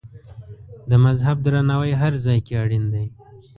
د 0.89 0.91
مذهب 1.05 1.37
درناوی 1.45 1.91
هر 2.01 2.13
ځای 2.25 2.39
کې 2.45 2.53
اړین 2.63 2.85
دی. 2.93 3.05